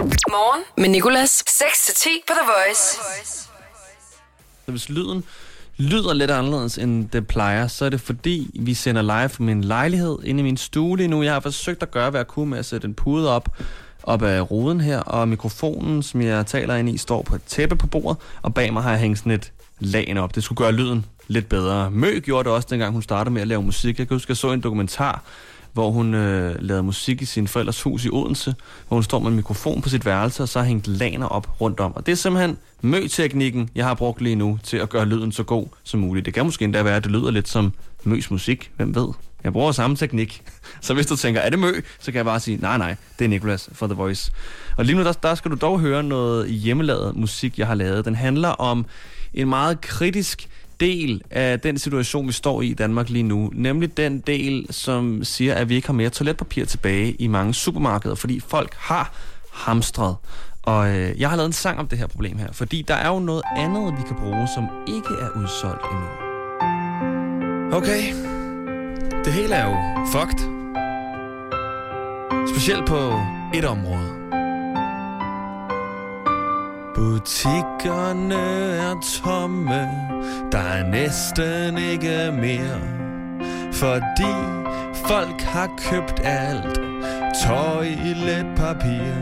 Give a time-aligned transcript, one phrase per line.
[0.00, 1.42] Morgen med Nicolas.
[1.48, 2.98] 6-10 på The Voice.
[4.64, 5.24] Så hvis lyden
[5.76, 9.64] lyder lidt anderledes, end det plejer, så er det fordi, vi sender live fra min
[9.64, 11.22] lejlighed inde i min stue lige nu.
[11.22, 13.48] Jeg har forsøgt at gøre, hvad jeg kunne med at sætte en pude op,
[14.02, 17.76] op af ruden her, og mikrofonen, som jeg taler ind i, står på et tæppe
[17.76, 20.34] på bordet, og bag mig har jeg hængt sådan et lagen op.
[20.34, 21.90] Det skulle gøre lyden lidt bedre.
[21.90, 23.98] Mø gjorde det også, dengang hun startede med at lave musik.
[23.98, 25.22] Jeg kan huske, at jeg så en dokumentar,
[25.72, 28.54] hvor hun øh, lavede musik i sin forældres hus i Odense,
[28.88, 31.60] hvor hun står med en mikrofon på sit værelse, og så har hængt laner op
[31.60, 31.96] rundt om.
[31.96, 35.42] Og det er simpelthen mø-teknikken, jeg har brugt lige nu til at gøre lyden så
[35.42, 36.26] god som muligt.
[36.26, 37.72] Det kan måske endda være, at det lyder lidt som
[38.04, 38.70] møs musik.
[38.76, 39.08] Hvem ved?
[39.44, 40.42] Jeg bruger samme teknik.
[40.80, 43.24] Så hvis du tænker, er det mø, så kan jeg bare sige, nej, nej, det
[43.24, 44.32] er Nicolas for The Voice.
[44.76, 48.04] Og lige nu, der, der skal du dog høre noget hjemmelavet musik, jeg har lavet.
[48.04, 48.86] Den handler om
[49.34, 50.48] en meget kritisk
[50.80, 53.50] del af den situation, vi står i i Danmark lige nu.
[53.52, 58.14] Nemlig den del, som siger, at vi ikke har mere toiletpapir tilbage i mange supermarkeder,
[58.14, 59.12] fordi folk har
[59.52, 60.16] hamstret.
[60.62, 63.08] Og øh, jeg har lavet en sang om det her problem her, fordi der er
[63.08, 66.06] jo noget andet, vi kan bruge, som ikke er udsolgt endnu.
[67.72, 68.02] Okay,
[69.24, 70.40] det hele er jo fucked.
[72.54, 73.20] Specielt på
[73.54, 74.39] et område.
[77.00, 78.34] Butikkerne
[78.76, 79.88] er tomme,
[80.52, 82.80] der er næsten ikke mere.
[83.72, 84.34] Fordi
[85.06, 86.80] folk har købt alt,
[87.46, 89.14] toiletpapir.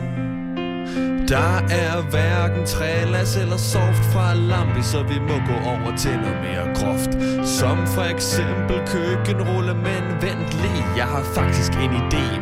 [1.27, 6.37] Der er hverken trælas eller soft fra lampe, så vi må gå over til noget
[6.41, 7.11] mere groft.
[7.47, 12.38] Som for eksempel køkkenrulle, men vent lige, jeg har faktisk en idé,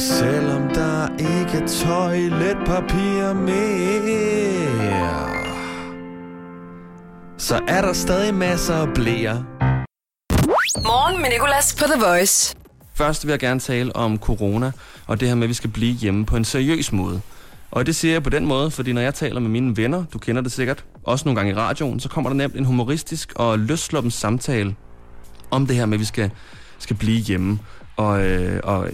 [0.00, 5.30] selvom der ikke er toiletpapir mere,
[7.38, 9.44] så er der stadig masser af blære.
[10.76, 12.56] Morgen med Nicolas på The Voice.
[12.94, 14.72] Først vil jeg gerne tale om corona,
[15.06, 17.20] og det her med, at vi skal blive hjemme på en seriøs måde.
[17.70, 20.18] Og det siger jeg på den måde, fordi når jeg taler med mine venner, du
[20.18, 23.58] kender det sikkert, også nogle gange i radioen, så kommer der nemt en humoristisk og
[23.58, 24.74] løsluppen samtale
[25.50, 26.30] om det her med, at vi skal,
[26.78, 27.58] skal blive hjemme
[28.00, 28.88] og, øh, og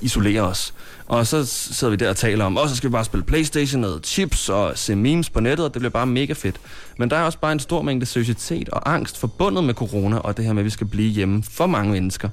[0.00, 0.74] isolere os.
[1.06, 3.84] Og så sidder vi der og taler om, og så skal vi bare spille Playstation
[3.84, 6.56] og chips og se memes på nettet, og det bliver bare mega fedt.
[6.98, 10.36] Men der er også bare en stor mængde seriøsitet og angst forbundet med corona, og
[10.36, 12.28] det her med, at vi skal blive hjemme for mange mennesker.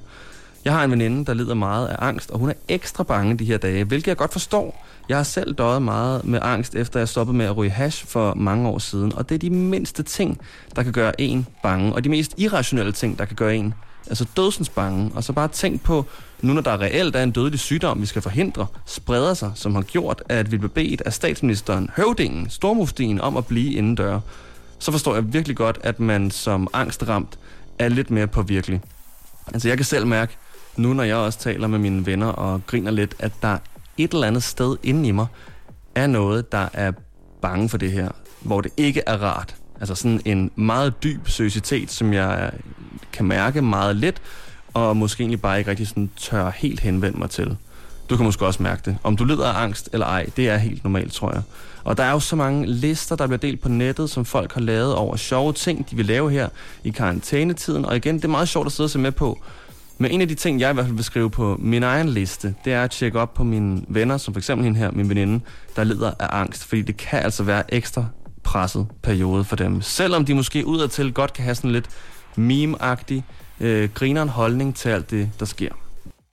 [0.64, 3.44] Jeg har en veninde, der lider meget af angst, og hun er ekstra bange de
[3.44, 4.86] her dage, hvilket jeg godt forstår.
[5.08, 8.34] Jeg har selv døjet meget med angst, efter jeg stoppede med at ryge hash for
[8.34, 10.40] mange år siden, og det er de mindste ting,
[10.76, 13.74] der kan gøre en bange, og de mest irrationelle ting, der kan gøre en
[14.06, 15.10] altså dødsens bange.
[15.14, 16.06] Og så bare tænk på,
[16.40, 19.82] nu når der reelt er en dødelig sygdom, vi skal forhindre, spreder sig, som har
[19.82, 24.20] gjort, at vi blev bedt af statsministeren, høvdingen, stormuftien om at blive indendør.
[24.78, 27.38] Så forstår jeg virkelig godt, at man som angstramt
[27.78, 28.80] er lidt mere påvirkelig.
[29.54, 30.36] Altså jeg kan selv mærke,
[30.76, 33.58] nu når jeg også taler med mine venner og griner lidt, at der
[33.98, 35.26] et eller andet sted inde i mig
[35.94, 36.92] er noget, der er
[37.42, 38.08] bange for det her,
[38.40, 39.56] hvor det ikke er rart.
[39.80, 42.50] Altså sådan en meget dyb seriøsitet, som jeg
[43.12, 44.22] kan mærke meget let,
[44.74, 47.56] og måske egentlig bare ikke rigtig sådan tør helt henvende mig til.
[48.10, 48.98] Du kan måske også mærke det.
[49.02, 51.42] Om du lider af angst eller ej, det er helt normalt, tror jeg.
[51.84, 54.60] Og der er jo så mange lister, der bliver delt på nettet, som folk har
[54.60, 56.48] lavet over sjove ting, de vil lave her
[56.84, 57.84] i karantænetiden.
[57.84, 59.42] Og igen, det er meget sjovt at sidde og se med på.
[59.98, 62.54] Men en af de ting, jeg i hvert fald vil skrive på min egen liste,
[62.64, 65.44] det er at tjekke op på mine venner, som for eksempel hende her, min veninde,
[65.76, 66.64] der lider af angst.
[66.64, 68.04] Fordi det kan altså være ekstra
[68.46, 69.82] presset periode for dem.
[69.82, 71.88] Selvom de måske udadtil godt kan have sådan lidt
[72.36, 73.22] meme-agtig,
[73.60, 75.70] øh, grineren holdning til alt det, der sker.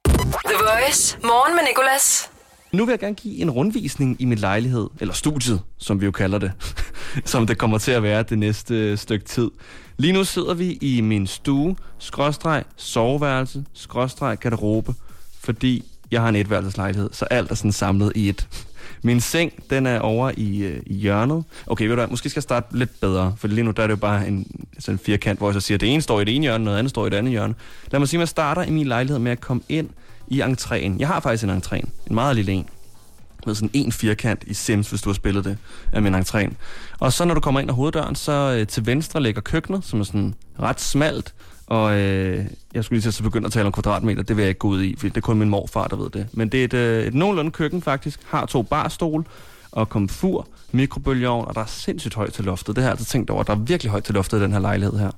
[0.06, 1.18] The Voice.
[1.24, 2.30] Morgen med Nicolas.
[2.72, 6.12] Nu vil jeg gerne give en rundvisning i min lejlighed, eller studiet, som vi jo
[6.12, 6.52] kalder det,
[7.32, 9.52] som det kommer til at være det næste stykke tid.
[9.98, 14.94] Lige nu sidder vi i min stue, skråstreg, soveværelse, skråstreg, garderobe,
[15.40, 18.48] fordi jeg har en etværelseslejlighed, så alt er sådan samlet i et.
[19.02, 21.44] Min seng, den er over i, øh, i hjørnet.
[21.68, 23.88] Okay, ved du hvad, måske skal jeg starte lidt bedre, for lige nu der er
[23.88, 24.48] det jo bare en,
[24.80, 26.64] sådan en firkant, hvor jeg så siger, at det ene står i det ene hjørne,
[26.64, 27.56] noget andet står i det andet hjørne.
[27.92, 29.90] Lad mig sige, at jeg starter i min lejlighed med at komme ind
[30.28, 30.96] i entréen.
[31.00, 32.70] Jeg har faktisk en entréen, en meget lille en
[33.46, 35.58] med sådan en firkant i Sims, hvis du har spillet det,
[35.92, 36.54] af min entréen.
[37.00, 40.00] Og så når du kommer ind ad hoveddøren, så øh, til venstre ligger køkkenet, som
[40.00, 41.34] er sådan ret smalt,
[41.74, 44.50] og øh, jeg skulle lige til at begynde at tale om kvadratmeter, det vil jeg
[44.50, 46.28] ikke gå ud i, for det er kun min morfar, der ved det.
[46.32, 49.26] Men det er et, øh, et nogenlunde køkken faktisk, har to barstol
[49.72, 52.76] og komfur, mikrobølgeovn, og der er sindssygt højt til loftet.
[52.76, 54.60] Det har jeg altså tænkt over, der er virkelig højt til loftet i den her
[54.60, 55.12] lejlighed her.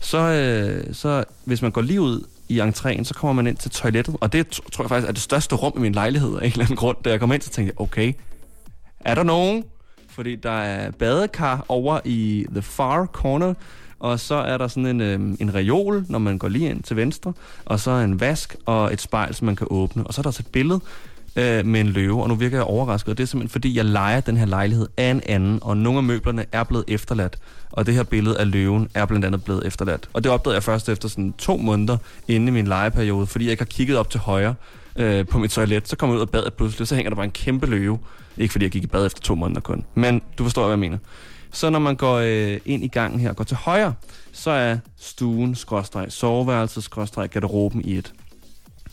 [0.00, 3.70] Så, øh, så hvis man går lige ud i entréen, så kommer man ind til
[3.70, 6.52] toilettet, og det tror jeg faktisk er det største rum i min lejlighed af en
[6.52, 6.96] eller anden grund.
[7.04, 8.12] Da jeg kom ind, så tænkte jeg, okay,
[9.00, 9.64] er der nogen?
[10.08, 13.54] Fordi der er badekar over i the far corner,
[14.02, 16.96] og så er der sådan en, øh, en reol, når man går lige ind til
[16.96, 17.32] venstre,
[17.64, 20.06] og så en vask og et spejl, som man kan åbne.
[20.06, 20.80] Og så er der også et billede
[21.36, 23.84] øh, med en løve, og nu virker jeg overrasket, og det er simpelthen fordi, jeg
[23.84, 27.38] leger den her lejlighed af en anden, og nogle af møblerne er blevet efterladt,
[27.70, 30.08] og det her billede af løven er blandt andet blevet efterladt.
[30.12, 31.96] Og det opdagede jeg først efter sådan to måneder
[32.28, 34.54] inde i min legeperiode, fordi jeg ikke har kigget op til højre
[34.96, 37.24] øh, på mit toilet, så kommer jeg ud af badet pludselig, så hænger der bare
[37.24, 37.98] en kæmpe løve.
[38.36, 40.78] Ikke fordi jeg gik i bad efter to måneder kun, men du forstår, hvad jeg
[40.78, 40.98] mener.
[41.52, 43.94] Så når man går øh, ind i gangen her og går til højre,
[44.32, 48.12] så er stuen, skråstreg, soveværelset, skråstreg, garderoben i et.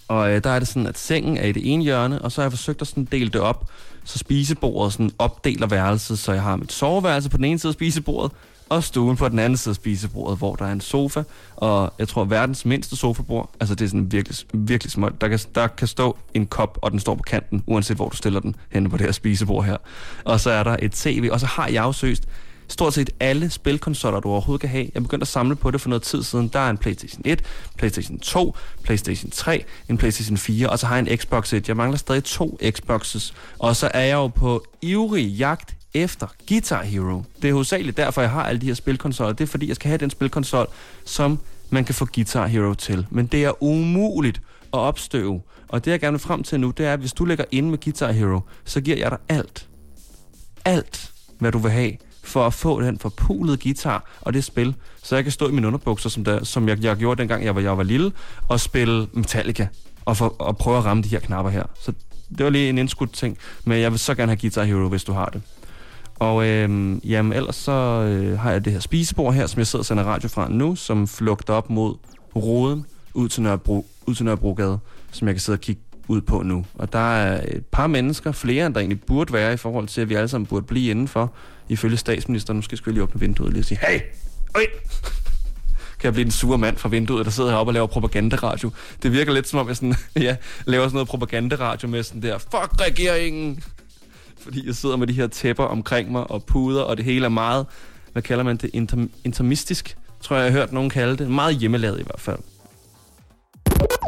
[0.08, 2.42] Og øh, der er det sådan, at sengen er i det ene hjørne, og så
[2.42, 3.70] har jeg forsøgt at sådan dele det op,
[4.04, 7.74] så spisebordet sådan opdeler værelset, så jeg har mit soveværelse på den ene side af
[7.74, 8.32] spisebordet,
[8.70, 11.24] og stuen på den anden side af spisebordet, hvor der er en sofa,
[11.56, 15.40] og jeg tror verdens mindste sofabord, altså det er sådan virkelig, virkelig småt, der kan,
[15.56, 18.56] der kan stå en kop, og den står på kanten, uanset hvor du stiller den
[18.70, 19.78] henne på det her spisebord her.
[20.24, 22.24] Og så er der et tv, og så har jeg jo søst
[22.70, 24.90] stort set alle spilkonsoller, du overhovedet kan have.
[24.94, 26.48] Jeg begyndte at samle på det for noget tid siden.
[26.48, 27.44] Der er en PlayStation 1,
[27.78, 31.68] PlayStation 2, PlayStation 3, en PlayStation 4, og så har jeg en Xbox 1.
[31.68, 33.34] Jeg mangler stadig to Xboxes.
[33.60, 37.24] Og så er jeg jo på ivrig jagt efter Guitar Hero.
[37.42, 39.34] Det er hovedsageligt derfor, jeg har alle de her spilkonsoller.
[39.34, 40.68] Det er fordi, jeg skal have den spilkonsol,
[41.06, 41.40] som
[41.70, 43.08] man kan få Guitar Hero til.
[43.10, 44.42] Men det er umuligt
[44.74, 45.42] at opstøve.
[45.68, 47.70] Og det, jeg gerne vil frem til nu, det er, at hvis du lægger ind
[47.70, 49.68] med Guitar Hero, så giver jeg dig alt.
[50.66, 51.92] Alt, hvad du vil have
[52.30, 55.68] for at få den forpulede guitar og det spil, så jeg kan stå i mine
[55.68, 58.12] underbukser, som, der, som jeg, jeg gjorde dengang jeg var, jeg var lille,
[58.48, 59.68] og spille Metallica
[60.06, 61.64] og, for, og prøve at ramme de her knapper her.
[61.82, 61.94] Så
[62.38, 65.04] det var lige en indskudt ting, men jeg vil så gerne have Guitar Hero, hvis
[65.04, 65.42] du har det.
[66.20, 69.82] Og øh, jamen, ellers så øh, har jeg det her spisebord her, som jeg sidder
[69.82, 71.96] og sender radio fra nu, som flugter op mod
[72.36, 74.80] roden ud til, Nørrebro, ud til Nørrebrogade,
[75.12, 76.66] som jeg kan sidde og kigge ud på nu.
[76.76, 80.02] Og der er et par mennesker, flere end der egentlig burde være, i forhold til,
[80.02, 81.34] at vi alle sammen burde blive indenfor,
[81.70, 82.58] ifølge statsministeren.
[82.58, 84.00] Nu skal jeg lige åbne vinduet og lige og sige, hey,
[84.56, 84.64] øj!
[86.00, 88.72] kan jeg blive en sur mand fra vinduet, der sidder heroppe og laver propagandaradio.
[89.04, 90.36] Det virker lidt som om, jeg sådan, ja,
[90.66, 93.64] laver sådan noget propagandaradio med sådan der, fuck regeringen!
[94.44, 97.30] Fordi jeg sidder med de her tæpper omkring mig og puder, og det hele er
[97.30, 97.66] meget,
[98.12, 101.32] hvad kalder man det, inter, intermistisk, tror jeg, jeg har hørt nogen kalde det.
[101.32, 102.38] Meget hjemmelavet i hvert fald.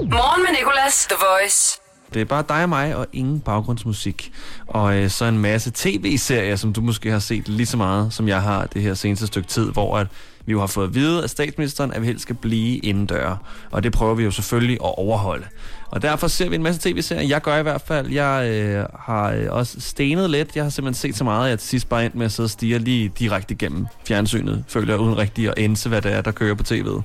[0.02, 1.82] Morgen med Nicolas, The Voice.
[2.14, 4.32] Det er bare dig og mig og ingen baggrundsmusik.
[4.68, 8.28] Og øh, så en masse tv-serier, som du måske har set lige så meget, som
[8.28, 10.08] jeg har det her seneste stykke tid, hvor at
[10.46, 13.36] vi jo har fået at vide af statsministeren, at vi helst skal blive indendør.
[13.72, 15.46] Og det prøver vi jo selvfølgelig at overholde.
[15.88, 17.28] Og derfor ser vi en masse tv-serier.
[17.28, 18.08] Jeg gør i hvert fald.
[18.08, 20.56] Jeg øh, har øh, også stenet lidt.
[20.56, 22.48] Jeg har simpelthen set så meget, at jeg til sidst bare endte med at sidde
[22.48, 24.64] og stige lige direkte igennem fjernsynet.
[24.68, 27.02] Føler jeg uden rigtig at ense, hvad det er, der kører på tv'et.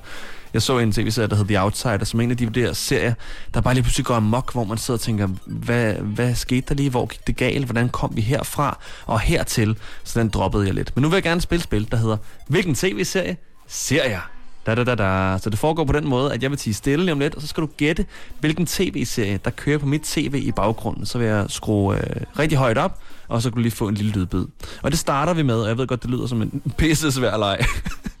[0.57, 3.13] Jeg så en tv-serie, der hedder The Outsider, som en af de der serier,
[3.53, 6.75] der bare lige pludselig går amok, hvor man sidder og tænker, hvad, hvad skete der
[6.75, 6.89] lige?
[6.89, 7.65] Hvor gik det galt?
[7.65, 9.77] Hvordan kom vi herfra og hertil?
[10.03, 10.91] Så den droppede jeg lidt.
[10.95, 12.17] Men nu vil jeg gerne spille spil, der hedder,
[12.47, 13.37] hvilken tv-serie
[13.67, 14.21] ser jeg?
[14.65, 15.37] Da, da, da, da.
[15.37, 17.41] Så det foregår på den måde, at jeg vil tige stille lige om lidt, og
[17.41, 18.05] så skal du gætte,
[18.39, 21.05] hvilken tv-serie, der kører på mit tv i baggrunden.
[21.05, 23.95] Så vil jeg skrue øh, rigtig højt op, og så kan du lige få en
[23.95, 24.45] lille lydbid.
[24.81, 27.37] Og det starter vi med, og jeg ved godt, det lyder som en pisse svær
[27.37, 27.65] leg.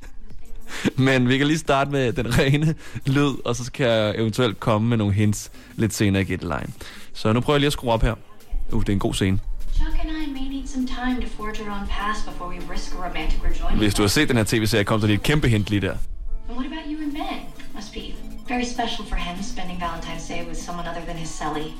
[1.07, 2.75] Men vi kan lige starte med den rene
[3.05, 6.73] lyd, og så kan jeg eventuelt komme med nogle hints lidt senere i gættelejen.
[7.13, 8.15] Så nu prøver jeg lige at skrue op her.
[8.71, 9.39] Uh, det er en god scene.
[13.77, 15.91] Hvis du har set den her tv-serie, kom der lige et kæmpe hint lige der.
[16.49, 17.39] And what about you and Ben?
[17.75, 17.99] Must be
[18.49, 21.71] very special for him spending Valentine's Day with someone other than his Sally.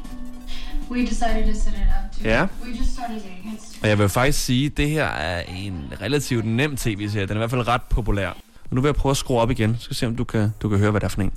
[0.91, 2.29] We decided to set it up to.
[2.29, 2.47] Ja.
[2.63, 3.59] We just started dating.
[3.81, 7.25] Og jeg vil faktisk sige, at det her er en relativt nem tv-serie.
[7.27, 8.37] Den er i hvert fald ret populær.
[8.69, 9.75] Og nu vil jeg prøve at skrue op igen.
[9.79, 11.33] Så skal se, om du kan, du kan høre, hvad det er for en.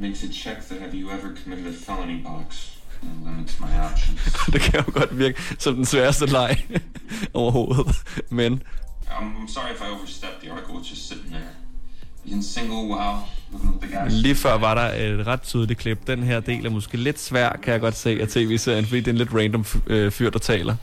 [0.00, 2.74] Makes it check the have you ever committed a felony box
[3.24, 4.20] limits my options.
[4.52, 6.66] det kan jo godt virke som den sværeste leg
[7.34, 7.96] overhovedet.
[8.30, 8.62] Men
[9.08, 10.40] I'm, sorry if I overstepped.
[10.42, 11.48] The article was just sitting there.
[12.24, 13.14] Being single, wow,
[13.80, 14.12] the guys.
[14.12, 16.06] lige før var der et ret tydeligt klip.
[16.06, 19.06] Den her del er måske lidt svær, kan jeg godt se, af tv-serien, fordi det
[19.06, 20.76] er en lidt random øh, fyr, der taler.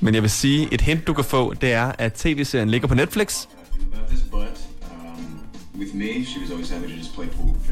[0.00, 2.94] Men jeg vil sige, et hint, du kan få, det er, at tv-serien ligger på
[2.94, 3.46] Netflix,
[4.30, 4.60] but
[5.04, 5.40] um,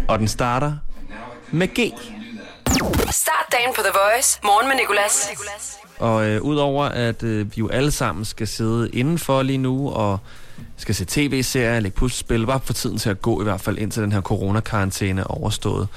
[0.08, 0.72] og den starter
[1.50, 1.92] med G.
[3.10, 4.40] Start dagen på The Voice.
[4.44, 5.28] Morgen med Nicolas.
[5.98, 10.18] Og øh, udover at øh, vi jo alle sammen skal sidde indenfor lige nu og
[10.76, 14.02] skal se tv-serier, lægge puslespil, bare for tiden til at gå i hvert fald indtil
[14.02, 15.88] den her coronakarantæne er overstået,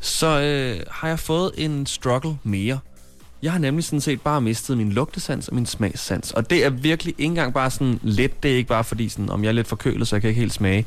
[0.00, 2.78] så øh, har jeg fået en struggle mere.
[3.42, 6.30] Jeg har nemlig sådan set bare mistet min lugtesans og min smagssans.
[6.30, 8.42] Og det er virkelig ikke engang bare sådan let.
[8.42, 10.40] Det er ikke bare fordi, sådan, om jeg er lidt forkølet, så jeg kan ikke
[10.40, 10.86] helt smage.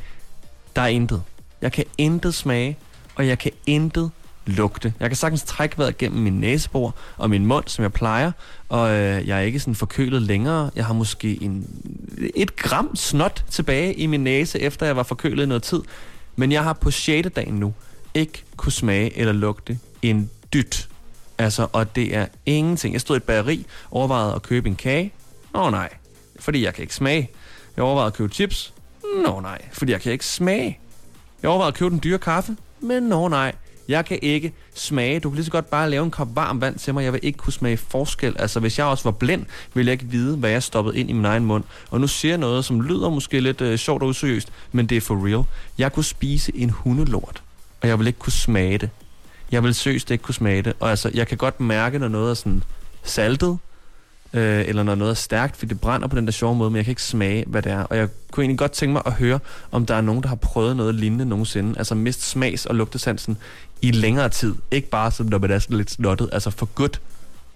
[0.75, 1.23] Der er intet.
[1.61, 2.77] Jeg kan intet smage,
[3.15, 4.11] og jeg kan intet
[4.45, 4.93] lugte.
[4.99, 8.31] Jeg kan sagtens trække vejret gennem min næsebor og min mund, som jeg plejer,
[8.69, 10.71] og øh, jeg er ikke sådan forkølet længere.
[10.75, 11.67] Jeg har måske en,
[12.35, 15.81] et gram snot tilbage i min næse, efter jeg var forkølet i noget tid.
[16.35, 17.27] Men jeg har på 6.
[17.35, 17.73] dagen nu
[18.13, 20.89] ikke kunne smage eller lugte en dyt.
[21.43, 22.93] Altså, og det er ingenting.
[22.93, 25.13] Jeg stod i et bageri, overvejede at købe en kage.
[25.53, 25.89] Nå nej,
[26.39, 27.31] fordi jeg kan ikke smage.
[27.75, 28.73] Jeg overvejede at købe chips.
[29.25, 30.79] Nå nej, fordi jeg kan ikke smage.
[31.41, 32.57] Jeg overvejede at købe den dyre kaffe.
[32.79, 33.55] Men nå nej,
[33.87, 35.19] jeg kan ikke smage.
[35.19, 37.03] Du kan lige så godt bare lave en kop varm vand til mig.
[37.03, 38.35] Jeg vil ikke kunne smage forskel.
[38.39, 41.13] Altså, hvis jeg også var blind, ville jeg ikke vide, hvad jeg stoppede ind i
[41.13, 41.63] min egen mund.
[41.89, 44.97] Og nu siger jeg noget, som lyder måske lidt øh, sjovt og useriøst, men det
[44.97, 45.43] er for real.
[45.77, 47.43] Jeg kunne spise en hundelort,
[47.81, 48.89] og jeg vil ikke kunne smage det.
[49.53, 50.73] Jeg vil seriøst ikke kunne smage det.
[50.79, 52.63] Og altså, jeg kan godt mærke, når noget er sådan
[53.03, 53.57] saltet,
[54.33, 56.77] øh, eller når noget er stærkt, fordi det brænder på den der sjove måde, men
[56.77, 57.83] jeg kan ikke smage, hvad det er.
[57.83, 59.39] Og jeg kunne egentlig godt tænke mig at høre,
[59.71, 61.77] om der er nogen, der har prøvet noget lignende nogensinde.
[61.77, 63.37] Altså mist smags- og lugtesansen
[63.81, 64.55] i længere tid.
[64.71, 67.01] Ikke bare sådan, når man er sådan lidt snottet, altså for godt.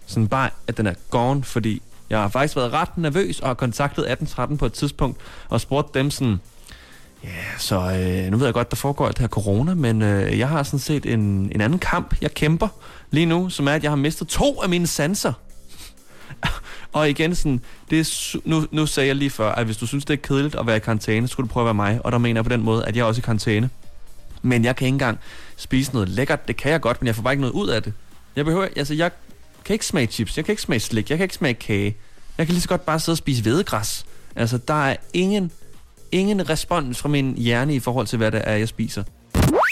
[0.06, 3.54] Sådan bare, at den er gone, fordi jeg har faktisk været ret nervøs og har
[3.54, 5.18] kontaktet 1813 på et tidspunkt
[5.50, 6.40] og spurgt dem sådan,
[7.24, 10.40] ja, så øh, nu ved jeg godt, der foregår alt det her corona, men øh,
[10.40, 11.20] jeg har sådan set en,
[11.56, 12.68] en anden kamp, jeg kæmper
[13.12, 15.34] lige nu, som er, at jeg har mistet to af mine sanser.
[16.94, 19.88] og igen sådan, det er, su- nu, nu sagde jeg lige før, at hvis du
[19.88, 22.00] synes, det er kedeligt at være i karantæne, så skulle du prøve at være mig.
[22.04, 23.70] Og der mener jeg på den måde, at jeg er også i karantæne.
[24.42, 25.20] Men jeg kan ikke engang
[25.56, 26.48] spise noget lækkert.
[26.48, 27.94] Det kan jeg godt, men jeg får bare ikke noget ud af det.
[28.36, 29.12] Jeg behøver, altså jeg
[29.66, 31.98] kan ikke smage chips, jeg kan ikke smage slik, jeg kan ikke smage kage.
[32.38, 34.06] Jeg kan lige så godt bare sidde og spise hvedegræs.
[34.36, 35.52] Altså, der er ingen,
[36.12, 39.04] ingen respons fra min hjerne i forhold til, hvad det er, jeg spiser.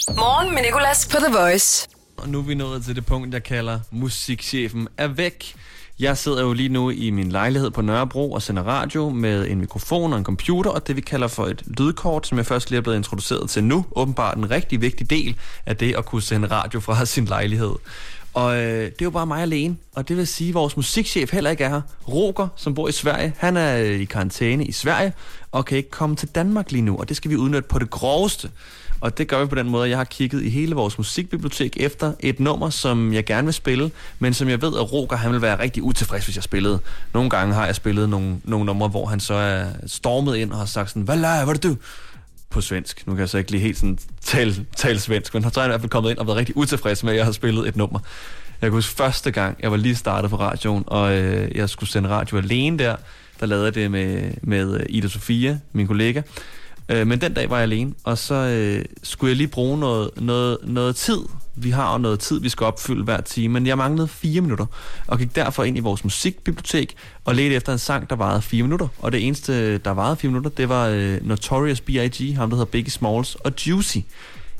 [0.09, 1.87] Morgen med Nicolas på The Voice.
[2.17, 5.55] Og nu er vi nået til det punkt, jeg kalder musikchefen er væk.
[5.99, 9.59] Jeg sidder jo lige nu i min lejlighed på Nørrebro og sender radio med en
[9.59, 12.77] mikrofon og en computer, og det vi kalder for et lydkort, som jeg først lige
[12.77, 13.85] er blevet introduceret til nu.
[13.95, 17.75] Åbenbart en rigtig vigtig del af det at kunne sende radio fra sin lejlighed.
[18.35, 21.31] Og øh, det er jo bare mig alene, og det vil sige, at vores musikchef
[21.31, 21.81] heller ikke er her.
[22.07, 25.13] Roger, som bor i Sverige, han er øh, i karantæne i Sverige,
[25.51, 27.89] og kan ikke komme til Danmark lige nu, og det skal vi udnytte på det
[27.89, 28.49] groveste.
[29.01, 31.77] Og det gør vi på den måde, at jeg har kigget i hele vores musikbibliotek
[31.79, 35.31] efter et nummer, som jeg gerne vil spille, men som jeg ved, at Roger han
[35.31, 36.79] vil være rigtig utilfreds, hvis jeg spillede.
[37.13, 40.57] Nogle gange har jeg spillet nogle, nogle numre, hvor han så er stormet ind og
[40.57, 41.75] har sagt sådan, hvad laver du?
[42.55, 43.07] På svensk.
[43.07, 45.67] Nu kan jeg så ikke lige helt sådan tale, tale svensk, men så er i
[45.67, 47.99] hvert fald kommet ind og været rigtig utilfreds med, at jeg har spillet et nummer.
[48.61, 51.89] Jeg kan huske første gang, jeg var lige startet på radioen, og øh, jeg skulle
[51.89, 52.95] sende radio alene der.
[53.39, 56.21] Der lavede jeg det med, med øh, Ida Sofia, min kollega.
[56.89, 60.09] Øh, men den dag var jeg alene, og så øh, skulle jeg lige bruge noget,
[60.17, 61.19] noget, noget tid.
[61.55, 64.65] Vi har jo noget tid, vi skal opfylde hver time, men jeg manglede fire minutter,
[65.07, 66.95] og gik derfor ind i vores musikbibliotek
[67.25, 68.87] og ledte efter en sang, der varede fire minutter.
[68.99, 72.71] Og det eneste, der varede fire minutter, det var øh, Notorious B.I.G., ham der hedder
[72.71, 73.97] Biggie Smalls, og Juicy.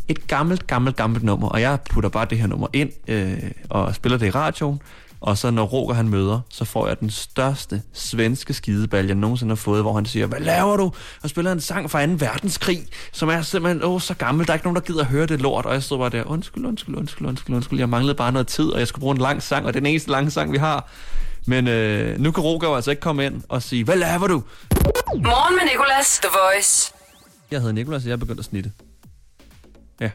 [0.07, 3.37] Et gammelt, gammelt, gammelt nummer, og jeg putter bare det her nummer ind øh,
[3.69, 4.81] og spiller det i radioen.
[5.19, 9.51] Og så når Roger han møder, så får jeg den største svenske skideball, jeg nogensinde
[9.51, 10.91] har fået, hvor han siger, hvad laver du?
[11.23, 12.11] Og spiller en sang fra 2.
[12.11, 15.25] verdenskrig, som er simpelthen åh, så gammel, der er ikke nogen, der gider at høre
[15.25, 15.65] det lort.
[15.65, 17.79] Og jeg stod bare der, undskyld, undskyld, undskyld, undskyld, undskyld.
[17.79, 19.81] Jeg manglede bare noget tid, og jeg skulle bruge en lang sang, og det er
[19.81, 20.89] den eneste lange sang, vi har.
[21.47, 24.43] Men øh, nu kan Roger altså ikke komme ind og sige, hvad laver du?
[25.15, 26.93] Morgen med Nicolas, The Voice.
[27.51, 28.71] Jeg hedder Nikolas, og jeg er begyndt at snitte.
[30.01, 30.09] Ja,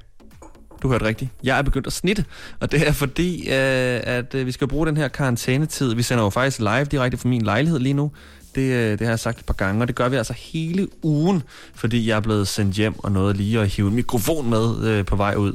[0.83, 1.31] du hørte rigtigt.
[1.43, 2.25] Jeg er begyndt at snitte,
[2.61, 5.95] og det er fordi, øh, at øh, vi skal bruge den her karantænetid.
[5.95, 8.11] Vi sender jo faktisk live direkte fra min lejlighed lige nu.
[8.55, 10.89] Det, øh, det har jeg sagt et par gange, og det gør vi altså hele
[11.03, 11.43] ugen,
[11.75, 15.05] fordi jeg er blevet sendt hjem og noget lige at hive en mikrofon med øh,
[15.05, 15.53] på vej ud.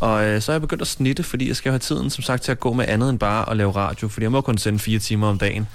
[0.00, 2.42] Og øh, så er jeg begyndt at snitte, fordi jeg skal have tiden, som sagt,
[2.42, 4.78] til at gå med andet end bare at lave radio, fordi jeg må kun sende
[4.78, 5.68] fire timer om dagen.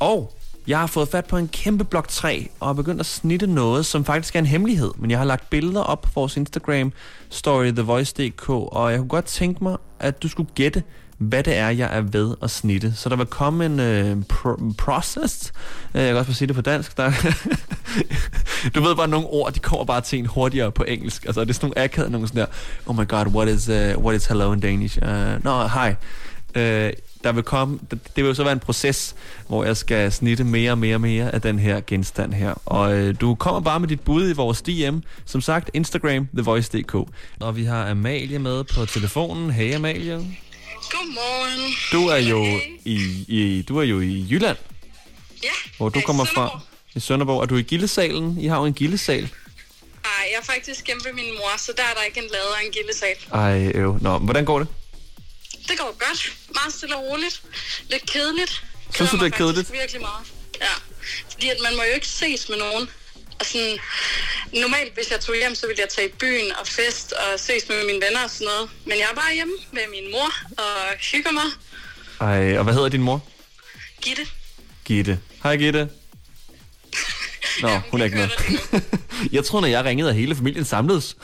[0.00, 0.37] Og
[0.68, 3.86] jeg har fået fat på en kæmpe blok 3 og er begyndt at snitte noget,
[3.86, 4.90] som faktisk er en hemmelighed.
[4.96, 6.92] Men jeg har lagt billeder op på vores Instagram
[7.30, 10.82] story, thevoice.dk, og jeg kunne godt tænke mig, at du skulle gætte,
[11.18, 12.92] hvad det er, jeg er ved at snitte.
[12.94, 15.52] Så der vil komme en øh, pro- process.
[15.94, 16.96] Øh, jeg kan også bare sige det på dansk.
[16.96, 17.12] Der
[18.74, 21.24] du ved bare, nogle ord, de kommer bare til en hurtigere på engelsk.
[21.24, 22.46] Altså, det er sådan nogle akavede, nogle sådan der,
[22.86, 24.98] oh my god, what is, uh, what is hello in Danish?
[25.02, 25.94] Øh, uh, no, hi.
[26.58, 26.92] Uh,
[27.24, 29.14] der vil komme, det, vil jo så være en proces,
[29.48, 32.54] hvor jeg skal snitte mere og mere og mere af den her genstand her.
[32.66, 34.98] Og øh, du kommer bare med dit bud i vores DM.
[35.26, 36.94] Som sagt, Instagram, thevoice.dk.
[37.40, 39.50] Og vi har Amalie med på telefonen.
[39.50, 40.12] Hey Amalie.
[40.90, 41.74] Godmorgen.
[41.92, 42.60] Du er jo Hey.
[42.84, 44.56] i, i, du er jo i Jylland,
[45.42, 46.60] Ja, hvor du er kommer fra.
[46.94, 47.42] I Sønderborg.
[47.42, 48.38] Er du i Gildesalen?
[48.40, 49.22] I har jo en gildesal.
[49.22, 49.30] Nej,
[50.32, 52.66] jeg er faktisk hjemme ved min mor, så der er der ikke en lader og
[52.66, 53.16] en gildesal.
[53.32, 53.98] Ej, øv.
[54.00, 54.68] Nå, hvordan går det?
[55.68, 56.32] Det går godt.
[56.54, 57.42] Meget stille og roligt.
[57.90, 58.64] Lidt kedeligt.
[58.94, 59.72] Synes du, det er kedeligt?
[59.72, 60.26] Virkelig meget.
[60.60, 60.74] Ja.
[61.30, 62.88] Fordi at man må jo ikke ses med nogen
[63.40, 63.78] Og sådan,
[64.52, 67.68] normalt, hvis jeg tog hjem, så ville jeg tage i byen og fest og ses
[67.68, 68.70] med mine venner og sådan noget.
[68.84, 71.48] Men jeg er bare hjemme med min mor og hygger mig.
[72.20, 73.26] Ej, og hvad hedder din mor?
[74.02, 74.26] Gitte.
[74.84, 75.20] Gitte.
[75.42, 75.88] Hej Gitte.
[77.62, 78.28] Nå, Ja, hun er ikke med.
[79.36, 81.16] jeg tror, når jeg ringede, at hele familien samledes.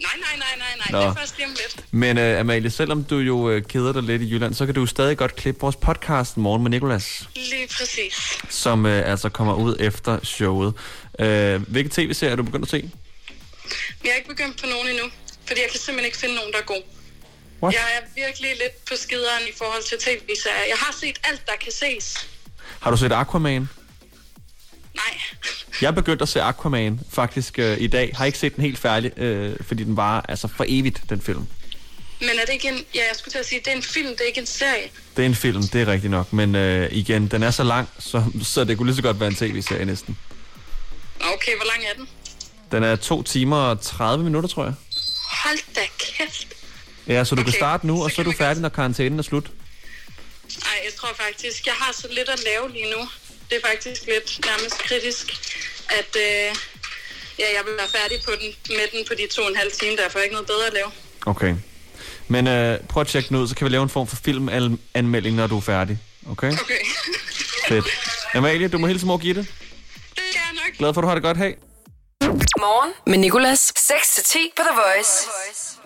[0.00, 0.86] Nej, nej, nej, nej, nej.
[0.90, 0.98] Nå.
[0.98, 1.84] Det er først lige om lidt.
[1.92, 4.86] Men uh, Amalie, selvom du jo uh, keder dig lidt i Jylland, så kan du
[4.86, 8.38] stadig godt klippe vores podcast Morgen med Nicolas, Lige præcis.
[8.48, 10.74] som uh, altså kommer ud efter showet.
[11.18, 12.90] Uh, hvilke tv-serier er du begyndt at se?
[14.04, 15.04] Jeg er ikke begyndt på nogen endnu,
[15.46, 16.82] fordi jeg kan simpelthen ikke finde nogen, der er god.
[17.62, 17.74] What?
[17.74, 20.66] Jeg er virkelig lidt på skideren i forhold til tv-serier.
[20.68, 22.28] Jeg har set alt, der kan ses.
[22.80, 23.68] Har du set Aquaman?
[24.98, 25.20] Nej.
[25.80, 28.12] Jeg er begyndt at se Aquaman faktisk uh, i dag.
[28.14, 31.46] Har ikke set den helt færdig, uh, fordi den var altså for evigt, den film.
[32.20, 32.84] Men er det ikke en...
[32.94, 34.88] Ja, jeg skulle til at sige, det er en film, det er ikke en serie.
[35.16, 36.32] Det er en film, det er rigtigt nok.
[36.32, 39.28] Men uh, igen, den er så lang, så, så det kunne lige så godt være
[39.28, 40.18] en tv-serie næsten.
[41.20, 42.08] Okay, hvor lang er den?
[42.72, 44.74] Den er 2 timer og 30 minutter, tror jeg.
[45.30, 46.54] Hold da kæft.
[47.06, 47.50] Ja, så du okay.
[47.50, 49.50] kan starte nu, så og så er kan du færdig, når karantænen er slut.
[50.64, 53.08] Nej, jeg tror faktisk, jeg har så lidt at lave lige nu.
[53.50, 55.26] Det er faktisk lidt nærmest kritisk,
[55.88, 56.56] at øh,
[57.38, 59.72] ja, jeg vil være færdig på den, med den på de to og en halv
[59.72, 59.96] time.
[59.96, 60.90] Derfor er ikke noget bedre at lave.
[61.26, 61.54] Okay.
[62.28, 65.36] Men øh, prøv at tjekke den ud, så kan vi lave en form for filmanmelding,
[65.36, 65.98] når du er færdig.
[66.30, 66.52] Okay?
[66.52, 66.80] Okay.
[67.68, 67.84] Fedt.
[68.34, 69.40] Amalie, du må hilse mor Gitte.
[69.40, 69.48] det
[70.16, 70.78] skal jeg nok.
[70.78, 71.36] Glad for, at du har det godt.
[71.36, 71.54] Hej.
[72.58, 73.72] Morgen med Nicolas.
[73.78, 75.28] 6-10 på The Voice.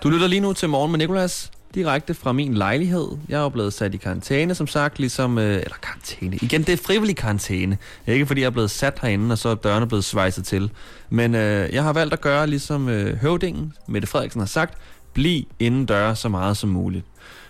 [0.03, 1.51] Du lytter lige nu til Morgen med Nicolas.
[1.75, 3.09] Direkte fra min lejlighed.
[3.29, 5.39] Jeg er jo blevet sat i karantæne, som sagt, ligesom...
[5.39, 6.37] Øh, eller karantæne.
[6.37, 7.79] Igen, det er frivillig karantæne.
[8.07, 10.71] Ikke fordi jeg er blevet sat herinde, og så er dørene blevet svejset til.
[11.11, 14.79] Men øh, jeg har valgt at gøre, ligesom øh, høvdingen, Mette Frederiksen, har sagt,
[15.13, 17.05] bliv inden døre så meget som muligt.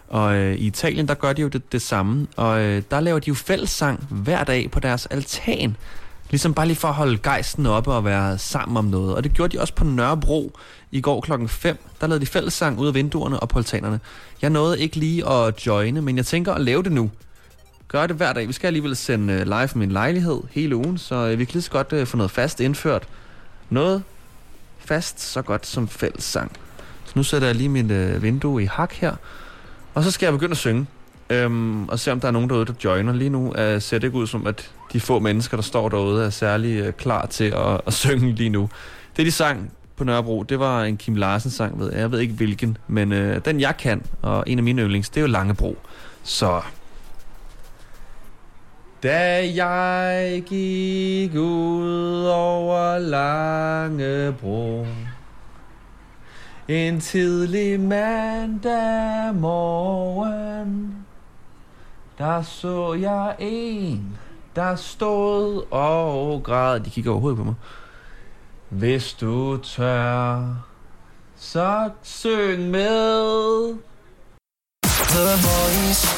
[0.09, 2.26] Og øh, i Italien, der gør de jo det, det samme.
[2.37, 5.76] Og øh, der laver de jo fællessang hver dag på deres altan.
[6.32, 9.14] Ligesom bare lige for at holde gejsten oppe og være sammen om noget.
[9.14, 10.58] Og det gjorde de også på Nørrebro
[10.90, 11.78] i går klokken 5.
[12.00, 14.00] Der lavede de fællessang ud af vinduerne og poltanerne.
[14.42, 17.10] Jeg nåede ikke lige at joine, men jeg tænker at lave det nu.
[17.88, 18.48] Gør det hver dag.
[18.48, 21.52] Vi skal alligevel sende øh, live fra min lejlighed hele ugen, så øh, vi kan
[21.52, 23.08] lige så godt øh, få noget fast indført.
[23.70, 24.02] Noget
[24.78, 26.52] fast så godt som fællessang.
[27.04, 29.14] Så nu sætter jeg lige mit øh, vindue i hak her.
[29.95, 30.86] Og så skal jeg begynde at synge.
[31.30, 33.12] Øhm, og se om der er nogen derude, der joiner.
[33.12, 36.26] Lige nu øh, ser det ikke ud som, at de få mennesker, der står derude,
[36.26, 38.69] er særlig øh, klar til at, at synge lige nu.
[39.17, 42.00] Det, de sang på Nørrebro, det var en Kim Larsen-sang, ved jeg.
[42.00, 45.17] jeg ved ikke hvilken, men øh, den jeg kan, og en af mine yndlings, det
[45.17, 45.76] er jo Langebro.
[46.23, 46.61] Så...
[49.02, 54.87] Da jeg gik ud over Langebro
[56.69, 60.97] En tidlig mandag morgen
[62.19, 64.17] Der så jeg en,
[64.56, 67.54] der stod og græd De kigger overhovedet på mig
[68.69, 70.45] Hvis du tør,
[71.36, 73.75] så syng med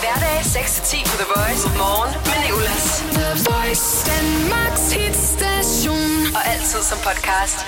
[0.03, 1.65] Hverdag 6-10 på The Voice.
[1.79, 2.87] Morgen med Nicolas.
[3.19, 6.35] The Voice, Danmarks hitstation.
[6.37, 7.59] Og altid som podcast.